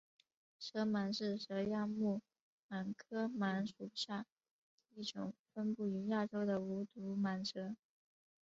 [0.59, 2.23] 球蟒是蛇亚目
[2.69, 4.25] 蟒科蟒属下
[4.95, 7.75] 一种分布于非洲的无毒蟒蛇。